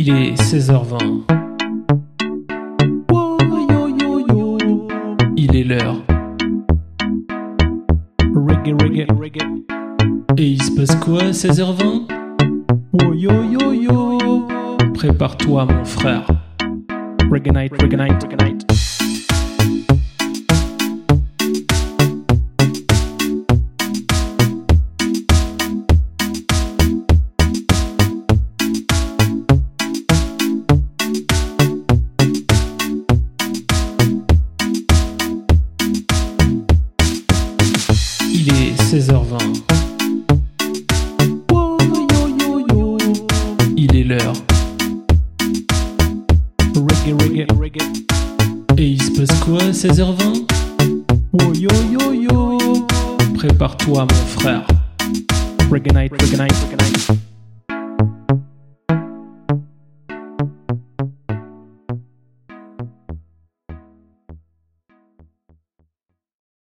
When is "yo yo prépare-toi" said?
13.42-15.64, 51.92-54.00